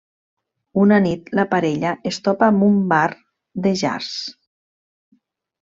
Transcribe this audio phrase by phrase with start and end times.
[0.83, 3.05] Una nit, la parella es topa amb un bar
[3.69, 4.13] de jazz.